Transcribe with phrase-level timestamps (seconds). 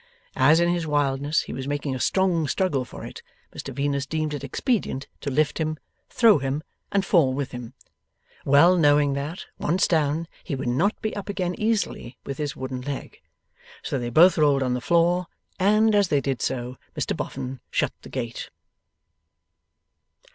[0.35, 3.21] As in his wildness he was making a strong struggle for it,
[3.55, 5.77] Mr Venus deemed it expedient to lift him,
[6.09, 7.75] throw him, and fall with him;
[8.43, 12.81] well knowing that, once down, he would not be up again easily with his wooden
[12.81, 13.21] leg.
[13.83, 15.27] So they both rolled on the floor,
[15.59, 18.49] and, as they did so, Mr Boffin shut the gate.